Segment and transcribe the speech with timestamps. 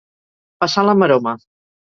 [0.63, 1.37] Passar la maroma.